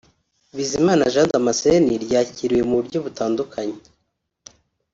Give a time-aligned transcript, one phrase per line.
[0.55, 3.77] Bizimana Jean Damascene ryakiriwe mu buryo butandukanye